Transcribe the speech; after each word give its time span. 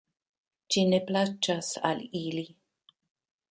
Ĝi 0.75 0.85
ne 0.93 0.99
plaĉas 1.09 1.71
al 1.91 2.03
ili. 2.23 2.49